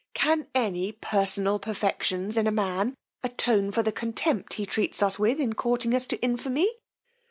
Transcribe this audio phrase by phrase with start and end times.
[0.15, 5.39] Can any personal perfections in a man attone for the contempt he treats us with
[5.39, 6.71] in courting us to infamy!